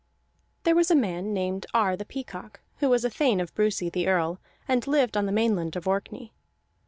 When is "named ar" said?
1.31-1.95